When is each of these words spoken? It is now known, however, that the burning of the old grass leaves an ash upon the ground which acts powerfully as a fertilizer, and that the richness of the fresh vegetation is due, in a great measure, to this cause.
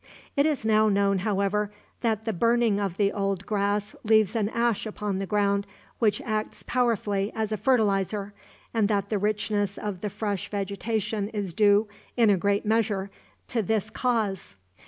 It 0.35 0.47
is 0.47 0.65
now 0.65 0.89
known, 0.89 1.19
however, 1.19 1.71
that 1.99 2.25
the 2.25 2.33
burning 2.33 2.79
of 2.79 2.97
the 2.97 3.11
old 3.11 3.45
grass 3.45 3.95
leaves 4.03 4.35
an 4.35 4.49
ash 4.49 4.87
upon 4.87 5.19
the 5.19 5.27
ground 5.27 5.67
which 5.99 6.19
acts 6.21 6.63
powerfully 6.63 7.31
as 7.35 7.51
a 7.51 7.55
fertilizer, 7.55 8.33
and 8.73 8.87
that 8.87 9.09
the 9.09 9.19
richness 9.19 9.77
of 9.77 10.01
the 10.01 10.09
fresh 10.09 10.49
vegetation 10.49 11.27
is 11.27 11.53
due, 11.53 11.87
in 12.17 12.31
a 12.31 12.35
great 12.37 12.65
measure, 12.65 13.11
to 13.49 13.61
this 13.61 13.91
cause. 13.91 14.55